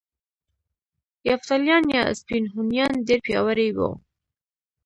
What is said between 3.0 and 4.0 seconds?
ډیر پیاوړي وو